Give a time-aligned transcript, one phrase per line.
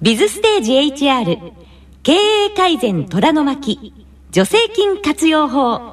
[0.00, 0.74] ビズステージ
[1.04, 1.52] HR
[2.04, 3.92] 経営改善虎の巻
[4.32, 5.92] 助成金活用法。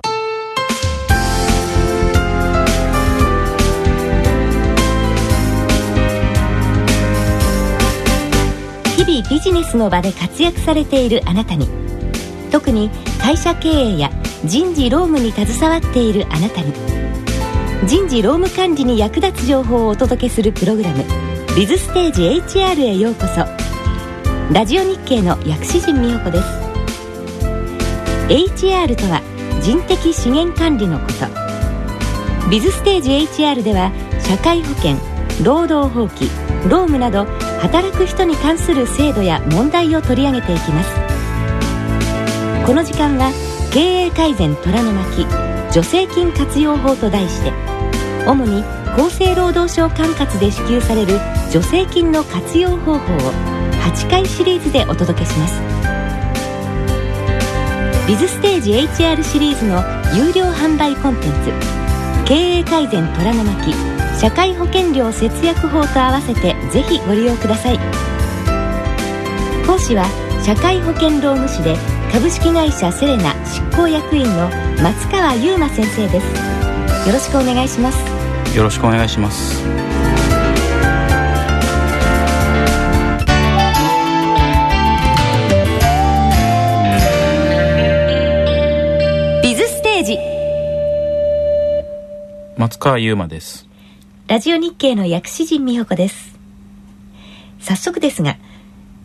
[8.95, 11.67] 日々ビジネスの場で活躍されているあなたに
[12.51, 14.11] 特に会社経営や
[14.45, 16.71] 人事労務に携わっているあなたに
[17.87, 21.03] 人事労務管理に役立つ情報をお届けするプログラム
[21.57, 22.21] 「ビズステージ
[22.59, 23.64] HR」へようこそ。
[24.54, 26.45] ラジオ日経の薬師陣美穂子です。
[28.30, 29.23] HR とは
[29.63, 32.50] 人的資源管理のこと。
[32.52, 33.91] ビズステージ HR では
[34.22, 34.98] 社会保険
[35.44, 36.30] 労働法規
[36.70, 37.26] 労務など
[37.59, 40.91] 働く人に関する制度や問題を取り上げていきます。
[42.67, 43.31] この時間は
[43.73, 45.25] 経営改善虎の巻
[45.72, 47.52] 助成金活用法と題して
[48.27, 51.20] 主に厚生労働省管轄で支給される
[51.50, 53.55] 助成金の活用方法を
[53.85, 55.62] 8回シリーズでお届けします。
[58.08, 59.83] ビズステージ HR シリーズの
[60.16, 62.25] 有料販売コンテンツ。
[62.25, 63.73] 経営改善虎の巻。
[64.19, 67.80] 社会保険料節約法と合わせてぜひご利用ください。
[69.67, 70.06] 講師は
[70.44, 71.75] 社会保険労務士で
[72.11, 74.50] 株式会社セレナ執行役員の
[74.81, 77.08] 松川優馬先生です。
[77.08, 78.58] よろしくお願いします。
[78.58, 79.63] よろしくお願いします。
[92.58, 93.67] 松川優馬です。
[94.28, 96.39] ラジオ日経の薬師陣美穂子です。
[97.59, 98.38] 早速ですが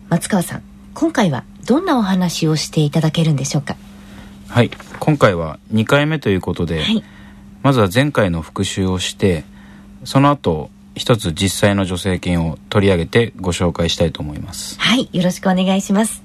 [0.07, 3.75] 松川さん今回はどんなお話をしていただけるんでしょうか？
[4.47, 4.71] はい。
[5.01, 7.03] 今回は2回目ということで、はい。
[7.61, 9.43] まずは前回の復習をして
[10.05, 14.79] その後一つ実際の助成金を取り上げてご紹介したいと思います。
[14.79, 16.23] はい、よろしくお願いします。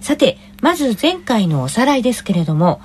[0.00, 2.80] さて、まず前回のおさらいですけれども、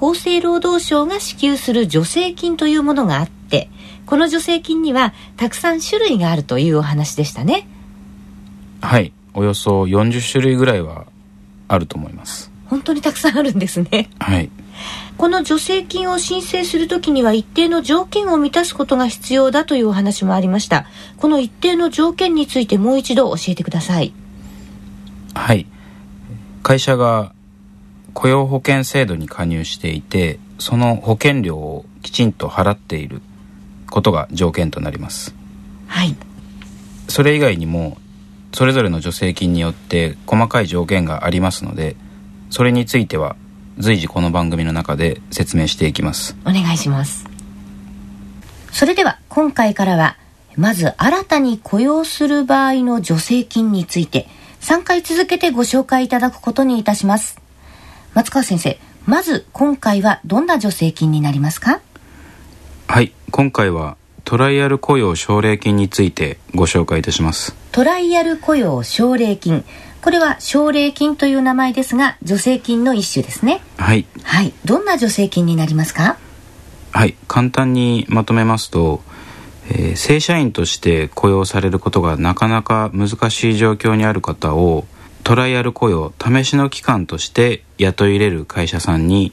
[0.00, 3.68] 厚生労働省が支給する助成金というものがあって、
[4.06, 7.68] この助成金にはたくさん種類があるというお話でしたね。
[8.80, 11.06] はいおよそ40種類ぐらいは
[11.68, 14.08] あると思います本当にたくさんあるんですね。
[14.18, 14.50] はい
[15.18, 20.86] この助成金を申請するときには一定の条件を満たすことが必要だというお話もありました。
[21.18, 24.14] この一定の条件についてもう一度教えてください。
[25.34, 25.66] はい
[26.62, 27.34] 会社が
[28.14, 33.22] 雇用保険制度に加入していてその保険料をきちんと払っている
[33.90, 35.34] ことが条件となります。
[35.86, 36.16] はい。
[37.08, 37.98] それ以外にも
[38.52, 41.96] それぞれの助成金によって細かい条件がありますので
[42.50, 43.36] それについては
[43.78, 46.36] 随時この番組の中で説明していきます。
[46.42, 47.26] お願いします。
[48.72, 50.16] それでは今回からは
[50.56, 54.28] まず新たに雇用する場合の助成金について
[54.60, 57.39] 3回続けてご紹介いただくことにいたします
[58.14, 61.80] 松川先生まず今回はどんな助成金になりますか？
[62.88, 67.54] はい今回はトライアル雇用奨励金についてご紹介いたします。
[67.72, 69.64] トライアル雇用奨励金。
[70.02, 73.60] これは奨励金という名前ですが助成金の一種ですね。
[73.76, 74.06] はい。
[74.22, 74.52] はい。
[74.64, 76.16] どんな助成金になりますか？
[76.92, 79.02] はい簡単にまとめますと、
[79.68, 84.86] えー正社員として雇用されることがなかなか難しい状況にある方を
[85.24, 89.32] トライアル雇用試しの期間として雇い入れる会社さんに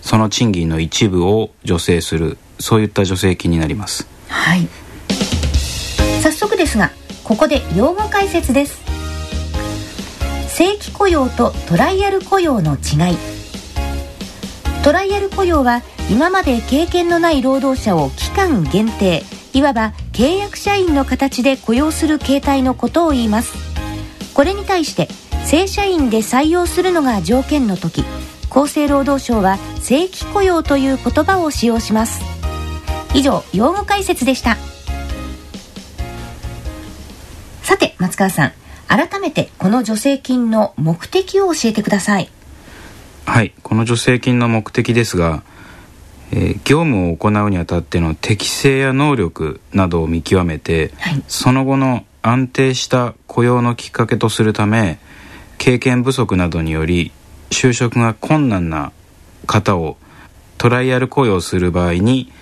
[0.00, 4.08] その賃金の一部を助成するそういった助成金になります。
[4.28, 4.68] はい。
[6.22, 6.90] 早速ですが
[7.24, 8.80] ここで用語解説です。
[10.48, 13.18] 正規雇用とトライアル雇用の違い。
[14.82, 23.54] トライアル雇用は今まで経験のない労働者を期間限定いわば契約社員の形で雇用する形態のことを言います。
[24.34, 25.08] これに対して
[25.46, 28.04] 正社員で採用するのが条件の時
[28.50, 32.20] 厚生労働省は正規雇用という言葉を使用します。
[33.14, 34.56] 以上用語解説でした。
[37.62, 38.52] さて松川さん
[38.88, 42.28] 改めてこの助成金の目的を教えてください。
[43.24, 45.44] はいこの助成金の目的ですが、
[46.32, 51.22] えー業務を行うにあたっての適性や能力などを見極めて、はい。
[51.28, 54.98] その後の安定した雇用のきっかけとするため
[55.58, 57.12] 経験不足などにより
[57.50, 58.92] 就職が困難な
[59.46, 59.96] 方を
[60.58, 62.32] トライアル雇用する場合に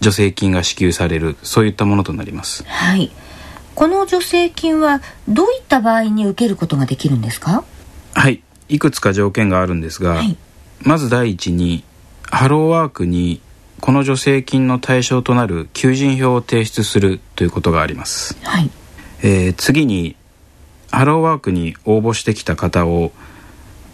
[0.00, 2.64] 助成金が支給されるそういったものとなります。
[2.64, 3.10] はい。
[3.74, 7.64] この助成金はどういった場合に受けることができるんですか？
[8.14, 8.42] はい。
[8.68, 10.36] いくつか条件があるんですが、はい。
[10.82, 11.84] まず第一に
[12.30, 13.40] ハローワークに
[13.80, 18.70] この助成金の対象となる求人票を提出するということがあります、はい。
[19.22, 20.16] えー次に
[20.92, 23.12] ハローワークに応募してきた方を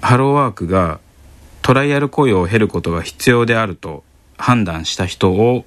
[0.03, 1.01] ハローワークが
[1.63, 4.05] トライアル雇用を経ることが必要であると
[4.37, 5.65] 判断した人を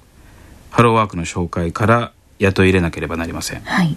[0.70, 3.96] ハローワークの紹介から雇い入れなければなりません、はい、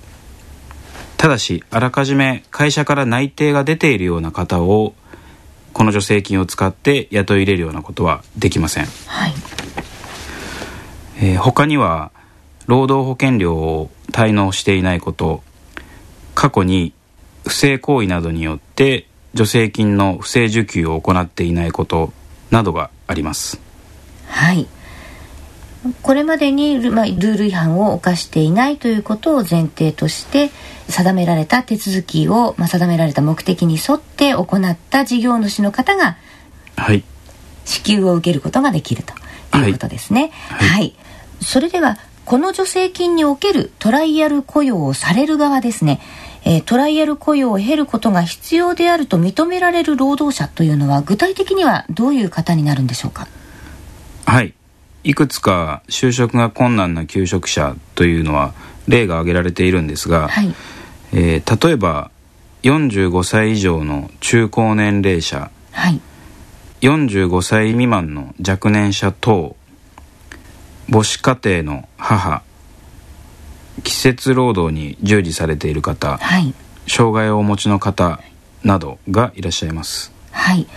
[1.18, 4.94] ただしあらかじめ会社から内定が出ているような方を
[5.74, 9.34] この助成金を使って雇い入れるようなことはできません、はい。
[11.20, 12.12] えー、他には
[12.66, 15.44] 労働保険料を滞納していないこと
[16.34, 16.94] 過去に
[17.46, 22.12] 不正行為などによって助成金の不正受給を行っていないこと
[22.52, 23.60] などがあります。
[24.28, 24.68] はい。
[26.02, 30.50] これまでにル,、まあ、ルール違反を犯していないということを前提として
[30.88, 36.18] 定められた手続きを、まあ、定められた目的に沿って行った事業主の方が、
[36.76, 37.04] はい、
[37.66, 39.04] 支給を受けることができる
[39.52, 40.32] ということですね。
[40.50, 40.96] はい、はい、
[41.42, 46.02] それではこの助成金におけるトライアル雇用をされる側ですね
[46.46, 53.28] えー、トライアル雇用を経ることが必要であると認められる労働者というのは具体的にはどういう方になるんでしょうか？
[54.26, 54.54] はい。
[55.04, 58.54] いくつか就職が困難な求職者というのは
[58.88, 60.54] 例が挙げられているんですが、はい、
[61.14, 62.10] えー、例えば
[62.64, 66.02] 45歳以上の中高年齢者、はい、
[66.82, 69.56] 45歳未満の若年者等
[70.90, 72.42] 母子家庭の母
[73.84, 76.54] 季節労働に従事されている方、はい、
[76.88, 78.20] 障害をお持ちの方
[78.64, 80.12] などがいらっしゃいます。
[80.32, 80.68] はい。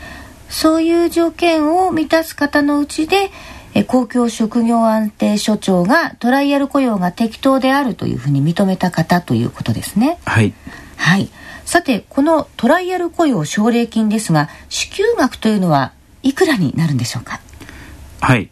[0.49, 3.31] そういう条件を満たす方のうちで
[3.75, 10.19] え公共職業安定所長がトライアル雇用が適当であるというふうに認めた方ということですね。
[10.25, 10.55] はい。
[10.97, 11.29] はい。
[11.65, 15.93] さてこのトライアル雇用奨励金ですが支給額というのは
[16.23, 17.41] いくらになるんでしょうか？
[18.21, 18.49] はい。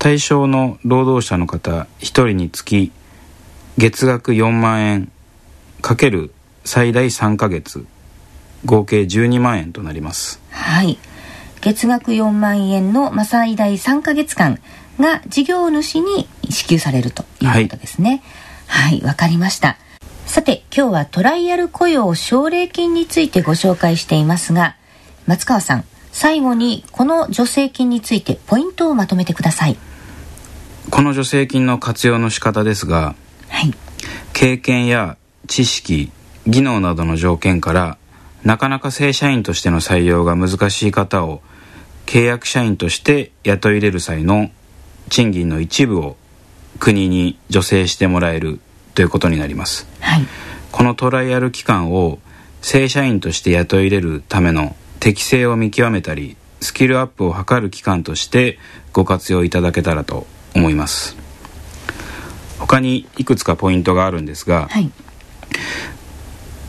[0.00, 2.90] 対象の労働者の方1人につき
[3.76, 5.10] 月額4万円
[5.82, 6.32] かける
[6.64, 7.84] 最大3ヶ月
[8.64, 10.40] 合計12万円となります。
[10.50, 10.96] はい。
[11.60, 14.60] 月額4万円の、まあ、最大3ヶ月間
[15.00, 18.22] が事業主に支給されるということですね。
[18.68, 19.76] はいわ、はい、かりました。
[20.24, 24.76] さて今日はトライアル雇用奨励金についてご紹介していますが
[25.26, 29.76] 松川さん最後にこの助成金についてポイントをまとめてください。
[30.90, 33.16] この助成金の活用の仕方ですが
[33.54, 33.72] はい、
[34.32, 35.16] 経験や
[35.46, 36.10] 知識
[36.46, 37.98] 技能などの条件から
[38.42, 41.40] なかなか正社員としての採用が難しい方を
[42.04, 44.50] 契約社員として雇い入れる際の
[45.08, 46.16] 賃金の一部を
[46.80, 48.58] 国に助成してもらえる
[48.96, 50.26] ということになります、はい、
[50.72, 52.18] このトライアル期間を
[52.60, 58.58] 正社員として雇い入れるための適性を見極めたりスキルアップを図る期間として
[58.92, 61.23] ご活用いただけたらと思います
[62.64, 64.90] 他にいくつかポイントがあるんですが、はい、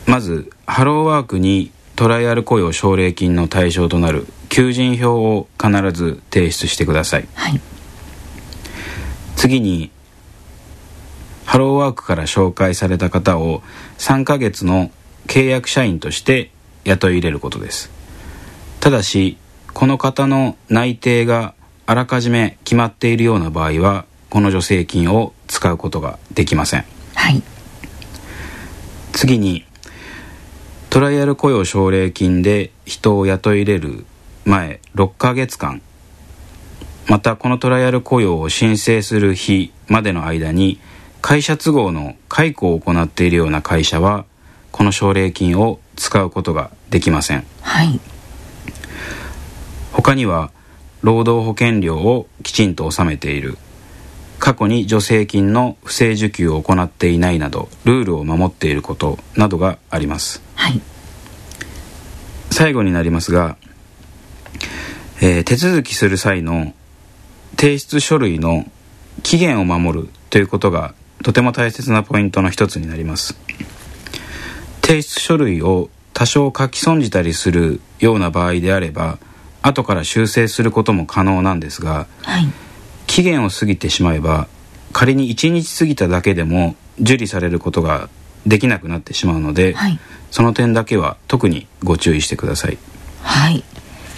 [0.06, 7.62] まずハローワークにトライアル雇用奨励金の対象となる求人票を必ず提出してください、はい、
[9.38, 9.90] 次に
[11.46, 13.64] ハローワークから紹介された方を
[13.98, 14.92] 3ヶ月の
[15.28, 16.52] 契約社員として
[16.84, 17.90] 雇い入れることです。
[18.82, 19.38] ただし
[19.74, 21.54] この方の内定が
[21.86, 27.42] あらかじめ決まっているような場合はこの助成金を使うことができません、はい、
[29.14, 29.66] 次に
[30.90, 34.06] トライアル雇用奨励金で人を雇い入れる
[34.46, 35.82] 前6ヶ月間。
[37.08, 40.80] またこのトライアル雇用を申請する日までの間に
[41.22, 44.26] 会社都合の解雇を行っているような会社は
[44.72, 48.00] この奨励金を使うことができません、はい、
[49.92, 50.52] 他には
[51.02, 53.58] 労働保険料をきちんと納めている
[54.46, 60.80] 過去に助成金の不正受給を行っていないなどルールを守っていることなどがあります、はい、
[62.52, 63.58] 最後になりますが、
[65.20, 66.76] えー、手続きする際の
[67.58, 68.66] 提出書類の
[69.24, 73.40] 期限を守るということがとても大切なポイントの一つになります。
[74.84, 79.18] 提出書類を多少書き損じたりするような場合であれば
[79.64, 82.48] 後から修正することも可能なんですが、はい
[83.16, 84.50] 期限を過ぎてしまえば
[84.92, 88.10] 仮に1日過ぎただけでも受理されることが
[88.46, 89.98] できなくなってしまうので、はい、
[90.32, 92.78] その点だけは特にご注意してください。
[93.22, 93.64] はい。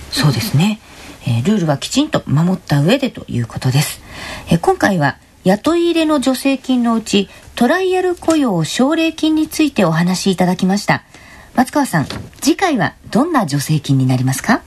[0.10, 0.80] そうですね、
[1.28, 4.02] えー、ルールはきちんと守った上でということです、
[4.50, 11.04] えー、今回は雇い入れの助成金のうちトライアル雇用奨励金についてお話しいただきました。
[11.54, 12.08] 松川さん
[12.42, 14.64] 次回はどんな助成金になりますか？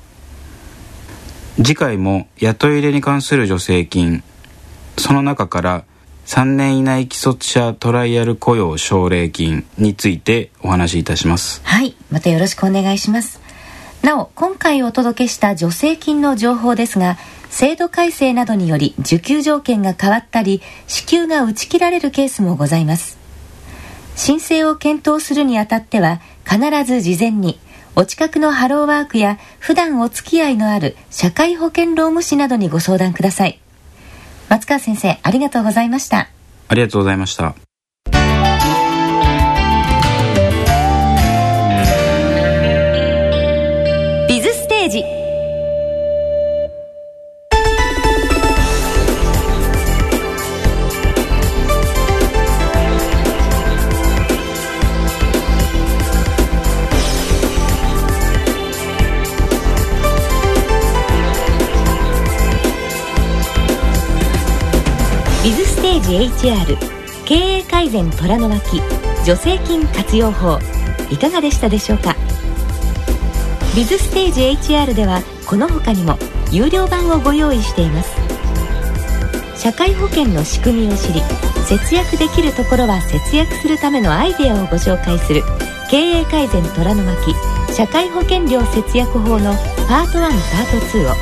[1.62, 4.23] 次回も雇い入れに関する助成金
[4.97, 5.85] その中から
[6.25, 11.61] 3年以内既卒者トライアル雇用奨励金についてお話しいたします。
[11.64, 13.40] はいまたよろしくお願いします。
[14.02, 17.19] なお今回お届けした助成金の情報ですが
[17.50, 23.19] 制度改正などにより受給条件が変わったり支給が打ち切られるケースもございます。
[24.17, 27.59] 申請を検討するにあたっては必ず事前に
[28.00, 33.61] お近くのハローワークや普段お付き合いのある社会保険労務士などにご相談ください。
[34.49, 36.30] 松川先生ありがとうございました。
[36.69, 37.69] ありがとうございました。
[65.42, 66.16] ビズステージ
[66.47, 66.76] HR
[67.25, 68.78] 経営改善虎の巻
[69.25, 70.59] 助成金活用法
[71.11, 72.14] いかがでしたでしょうか
[73.75, 76.18] ビズステージ HR ではこの他にも
[76.52, 78.14] 有料版をご用意しています
[79.56, 81.23] 社会保険の仕組みを知り
[81.66, 85.42] 節約できるところは節約するためのアイデアをご紹介する
[85.90, 87.35] 経営改善虎の巻
[87.73, 89.54] 社会保険料節約法の
[89.88, 91.14] パート1パート2を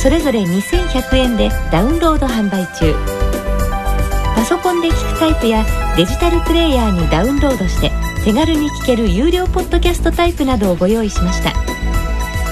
[0.00, 3.13] それぞれ2100円でダウンロード販売中
[4.34, 5.64] パソコンで聞くタイプや
[5.96, 7.90] デジタルプレイヤーにダウンロードして
[8.24, 11.52] 手軽に聞ける有料ポッドキャストタイプなどをご用意しました。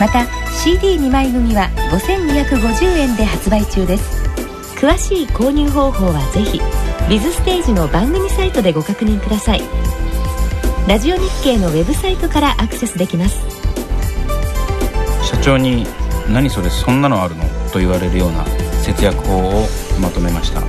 [0.00, 0.20] また
[0.64, 4.22] CD2 枚組は5250円で発売中です。
[4.76, 6.60] 詳しい購入方法はぜひ
[7.08, 9.62] ビズステージの番組サイトでご確認ください。
[10.88, 13.38] ラジオ日経のウェブサイトからアクセスできます。
[15.22, 15.86] 社長に
[16.28, 18.44] 「何それそんなのあるの?」と言われるような
[18.82, 19.68] 節約法を
[20.00, 20.60] まとめました。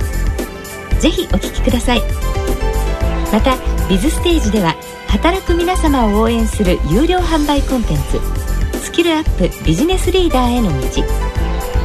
[1.04, 2.02] ぜひお聞きください。
[3.30, 3.58] また
[3.90, 4.74] ビズステージでは
[5.06, 7.98] 働く皆様を応援する有料販売コンテン
[8.72, 10.86] ツスキルアップビジネスリーダーへの道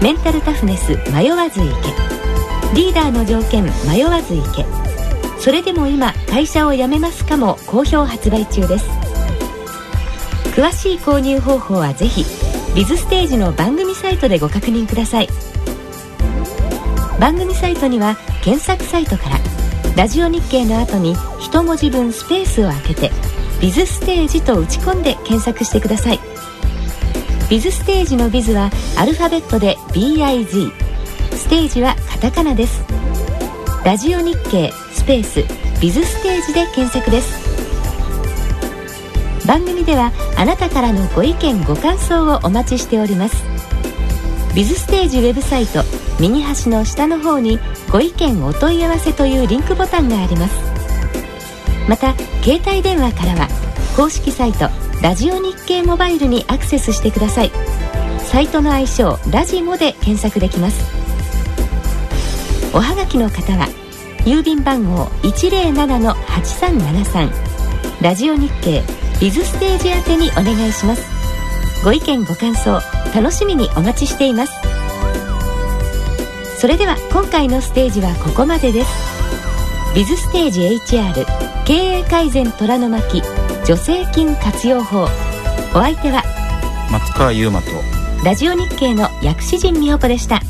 [0.01, 4.65] メンタルタフネス迷わず行けリーダーの条件迷わず行け
[5.38, 8.88] それでも今会社を辞めますかも好評発売中です。
[10.55, 12.23] 詳しい購入方法はぜひ
[12.73, 15.27] ビズステージの番組サイトでご確認ください。
[17.19, 19.38] 番組サイトには検索サイトから
[19.97, 23.11] ラジオ日経の後に一文字分スペースを空けて
[23.59, 26.19] ビズステージと打ち込んで検索してください。
[27.49, 30.71] ビズステージのビズはアルファベットで BIZ
[31.35, 32.85] ステージはカタカナです。
[33.83, 35.43] ラジオ日経スペース
[35.81, 37.38] ビズステージで検索です。
[39.45, 43.58] 番組ではあなたからのご意見ご感想をお待ちしております。
[44.55, 45.83] ビズステージウェブサイト
[46.19, 47.59] 右端の下の方に
[47.91, 50.55] ご意見お問い合わせというリンクボタンがあります。
[51.87, 52.13] また
[52.43, 53.47] 携帯電話からは
[53.95, 54.69] 公式サイト
[55.01, 57.51] ラジオ日経モバイルにアクセスしてください。
[58.19, 60.83] サイトの愛称ラジモで検索できます。
[62.73, 63.67] おはがきの方は
[64.25, 67.31] 郵便番号107-8373
[68.01, 68.83] ラジオ日経
[69.19, 71.18] ビズステージ宛てにお願いします。
[71.83, 72.81] ご意見ご感想
[73.15, 74.53] 楽しみにお待ちしています。
[76.59, 78.91] それでは今回のステージはここまでです。
[79.95, 81.25] ビズステージ HR
[81.65, 83.21] 経営改善虎の巻
[83.63, 85.07] 助成金活用法。
[85.71, 86.24] お相手は
[86.91, 87.67] 松川優馬と
[88.25, 90.41] ラジオ日経の薬師陣美穂子でした